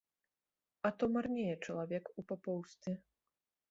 [0.87, 2.93] А то марнее чалавек у папоўстве.